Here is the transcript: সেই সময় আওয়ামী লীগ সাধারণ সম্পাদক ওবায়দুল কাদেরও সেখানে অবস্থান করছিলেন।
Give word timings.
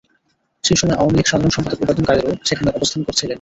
সেই 0.63 0.77
সময় 0.79 0.97
আওয়ামী 0.97 1.17
লীগ 1.17 1.27
সাধারণ 1.29 1.51
সম্পাদক 1.55 1.79
ওবায়দুল 1.81 2.05
কাদেরও 2.07 2.33
সেখানে 2.47 2.69
অবস্থান 2.71 3.01
করছিলেন। 3.05 3.29